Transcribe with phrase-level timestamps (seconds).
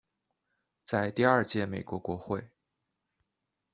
[0.83, 2.49] 在第二届美国国会。